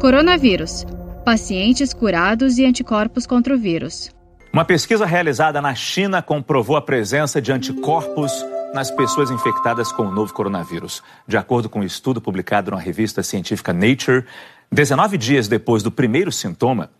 Coronavírus. 0.00 0.86
Pacientes 1.24 1.92
curados 1.92 2.56
e 2.56 2.64
anticorpos 2.64 3.26
contra 3.26 3.52
o 3.52 3.58
vírus. 3.58 4.10
Uma 4.52 4.64
pesquisa 4.64 5.04
realizada 5.04 5.60
na 5.60 5.74
China 5.74 6.22
comprovou 6.22 6.76
a 6.76 6.80
presença 6.80 7.42
de 7.42 7.50
anticorpos 7.50 8.32
nas 8.72 8.92
pessoas 8.92 9.28
infectadas 9.28 9.90
com 9.90 10.04
o 10.04 10.10
novo 10.12 10.32
coronavírus. 10.32 11.02
De 11.26 11.36
acordo 11.36 11.68
com 11.68 11.80
um 11.80 11.84
estudo 11.84 12.20
publicado 12.20 12.70
na 12.70 12.78
revista 12.78 13.24
científica 13.24 13.72
Nature, 13.72 14.24
19 14.70 15.18
dias 15.18 15.48
depois 15.48 15.82
do 15.82 15.90
primeiro 15.90 16.30
sintoma, 16.30 16.90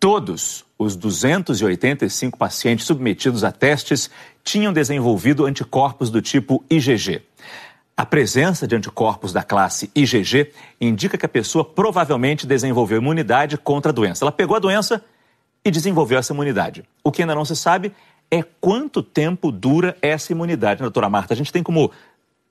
todos 0.00 0.64
os 0.78 0.96
285 0.96 2.38
pacientes 2.38 2.86
submetidos 2.86 3.44
a 3.44 3.52
testes 3.52 4.10
tinham 4.42 4.72
desenvolvido 4.72 5.44
anticorpos 5.44 6.08
do 6.08 6.22
tipo 6.22 6.64
IgG. 6.70 7.20
A 7.96 8.04
presença 8.04 8.66
de 8.66 8.76
anticorpos 8.76 9.32
da 9.32 9.42
classe 9.42 9.90
IgG 9.94 10.52
indica 10.78 11.16
que 11.16 11.24
a 11.24 11.28
pessoa 11.28 11.64
provavelmente 11.64 12.46
desenvolveu 12.46 12.98
imunidade 12.98 13.56
contra 13.56 13.90
a 13.90 13.94
doença. 13.94 14.22
Ela 14.22 14.30
pegou 14.30 14.54
a 14.54 14.60
doença 14.60 15.02
e 15.64 15.70
desenvolveu 15.70 16.18
essa 16.18 16.34
imunidade. 16.34 16.84
O 17.02 17.10
que 17.10 17.22
ainda 17.22 17.34
não 17.34 17.46
se 17.46 17.56
sabe 17.56 17.94
é 18.30 18.42
quanto 18.60 19.02
tempo 19.02 19.50
dura 19.50 19.96
essa 20.02 20.30
imunidade, 20.30 20.82
doutora 20.82 21.08
Marta. 21.08 21.32
A 21.32 21.36
gente 21.36 21.50
tem 21.50 21.62
como. 21.62 21.90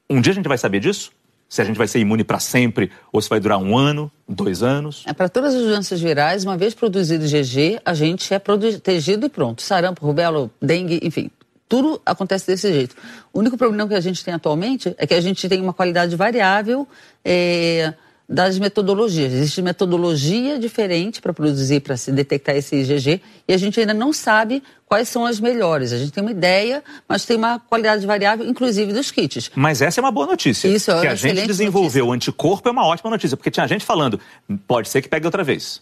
Um 0.10 0.20
dia 0.20 0.32
a 0.32 0.36
gente 0.36 0.48
vai 0.48 0.58
saber 0.58 0.80
disso? 0.80 1.12
Se 1.48 1.62
a 1.62 1.64
gente 1.64 1.78
vai 1.78 1.88
ser 1.88 2.00
imune 2.00 2.24
para 2.24 2.40
sempre 2.40 2.92
ou 3.14 3.22
se 3.22 3.30
vai 3.30 3.40
durar 3.40 3.60
um 3.60 3.78
ano, 3.78 4.12
dois 4.28 4.64
anos? 4.64 5.04
É, 5.06 5.14
para 5.14 5.30
todas 5.30 5.54
as 5.54 5.62
doenças 5.62 6.02
virais, 6.02 6.44
uma 6.44 6.58
vez 6.58 6.74
produzido 6.74 7.24
IgG, 7.24 7.80
a 7.86 7.94
gente 7.94 8.34
é 8.34 8.40
protegido 8.40 9.28
e 9.28 9.30
pronto. 9.30 9.62
Sarampo, 9.62 10.04
rubéola, 10.04 10.50
dengue, 10.60 11.00
enfim, 11.04 11.30
tudo 11.76 12.02
acontece 12.06 12.48
desse 12.48 12.72
jeito. 12.72 12.96
O 13.34 13.40
único 13.40 13.58
problema 13.58 13.86
que 13.90 13.96
a 13.96 14.00
gente 14.00 14.24
tem 14.24 14.34
atualmente 14.34 14.96
é 14.98 15.06
que 15.06 15.14
a 15.14 15.20
gente 15.20 15.50
tem 15.50 15.62
uma 15.62 15.74
qualidade 15.74 16.16
variável 16.16 16.88
é, 17.24 17.94
das 18.30 18.58
metodologias. 18.58 19.34
Existe 19.34 19.62
metodologia 19.62 20.58
diferente 20.58 21.22
para 21.22 21.34
produzir, 21.34 21.82
para 21.82 21.98
se 21.98 22.14
detectar 22.14 22.56
esse 22.56 22.78
IgG, 22.78 23.22
e 23.46 23.54
a 23.54 23.58
gente 23.58 23.78
ainda 23.78 23.94
não 23.94 24.14
sabe 24.14 24.64
quais 24.86 25.10
são 25.10 25.26
as 25.26 25.38
melhores. 25.38 25.92
A 25.92 25.98
gente 25.98 26.14
tem 26.14 26.24
uma 26.24 26.32
ideia, 26.32 26.82
mas 27.10 27.26
tem 27.26 27.36
uma 27.36 27.60
qualidade 27.60 28.08
variável, 28.08 28.48
inclusive 28.48 28.94
dos 28.94 29.12
kits. 29.12 29.52
Mas 29.54 29.82
essa 29.82 30.00
é 30.00 30.02
uma 30.02 30.12
boa 30.12 30.28
notícia. 30.28 30.70
Isso 30.70 30.92
é 30.92 31.02
Que 31.02 31.08
a 31.08 31.16
gente 31.16 31.46
desenvolveu 31.46 32.08
o 32.08 32.14
anticorpo 32.14 32.70
é 32.70 32.72
uma 32.72 32.86
ótima 32.86 33.10
notícia, 33.10 33.36
porque 33.36 33.52
tinha 33.52 33.68
gente 33.68 33.84
falando, 33.84 34.18
pode 34.66 34.88
ser 34.88 35.02
que 35.02 35.10
pegue 35.10 35.26
outra 35.26 35.44
vez. 35.44 35.82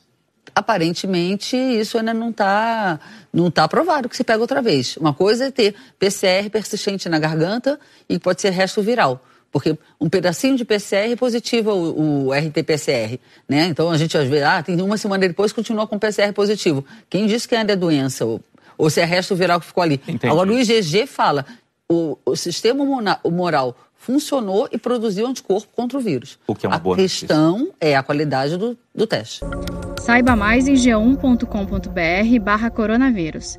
Aparentemente, 0.56 1.58
isso 1.58 1.98
ainda 1.98 2.14
não 2.14 2.30
está 2.30 3.00
não 3.32 3.50
tá 3.50 3.68
provado 3.68 4.08
que 4.08 4.16
se 4.16 4.24
pega 4.24 4.40
outra 4.40 4.62
vez. 4.62 4.98
Uma 4.98 5.14
coisa 5.14 5.46
é 5.46 5.52
ter 5.52 5.74
PCR 5.98 6.50
persistente 6.52 7.10
na 7.10 7.18
garganta 7.18 7.80
e 8.08 8.20
pode 8.20 8.42
ser 8.42 8.52
resto 8.52 8.82
viral. 8.82 9.24
Porque 9.52 9.78
um 10.02 10.10
pedacinho 10.10 10.58
de 10.58 10.66
PCR 10.66 11.16
positiva 11.16 11.74
o, 11.74 12.28
o 12.28 12.34
RT-PCR, 12.34 13.20
né? 13.48 13.68
Então 13.68 13.92
a 13.92 13.98
gente 13.98 14.18
às 14.18 14.28
vezes, 14.28 14.44
ah, 14.44 14.64
tem 14.64 14.82
uma 14.82 14.98
semana 14.98 15.28
depois 15.28 15.54
continua 15.54 15.86
com 15.86 16.00
PCR 16.00 16.34
positivo. 16.34 16.84
Quem 17.10 17.28
disse 17.28 17.48
que 17.48 17.56
ainda 17.56 17.74
é 17.74 17.76
doença 17.76 18.26
ou, 18.26 18.42
ou 18.78 18.90
se 18.90 19.00
é 19.00 19.06
resto 19.06 19.36
viral 19.36 19.60
que 19.60 19.68
ficou 19.68 19.84
ali? 19.84 20.02
Entendi. 20.08 20.28
Agora 20.28 20.50
o 20.50 20.54
IgG 20.54 21.06
fala, 21.06 21.46
o, 21.88 22.18
o 22.26 22.36
sistema 22.36 22.84
moral 23.32 23.78
funcionou 23.96 24.68
e 24.72 24.78
produziu 24.78 25.28
anticorpo 25.28 25.70
contra 25.76 25.98
o 25.98 26.02
vírus. 26.02 26.38
O 26.48 26.56
que 26.56 26.66
é 26.66 26.70
uma 26.70 26.76
a 26.76 26.80
boa 26.80 26.96
questão 26.96 27.60
notícia. 27.60 27.76
é 27.80 27.96
a 27.96 28.04
qualidade 28.04 28.58
do, 28.58 28.78
do 28.94 29.06
teste. 29.06 29.42
Saiba 30.04 30.36
mais 30.36 30.68
em 30.68 30.74
g1.com.br 30.74 32.40
barra 32.44 32.70
coronavírus. 32.70 33.58